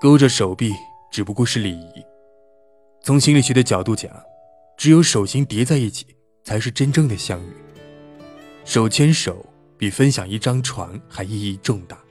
[0.00, 0.72] 勾着手臂
[1.10, 2.04] 只不过是礼仪。
[3.02, 4.10] 从心理学的角度讲
[4.76, 6.06] 只有手心叠在一起
[6.44, 7.52] 才是真正的相遇。
[8.64, 9.44] 手牵手
[9.76, 12.07] 比分享一张床还意义重大。